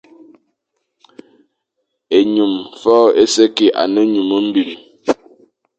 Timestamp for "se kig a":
3.33-3.83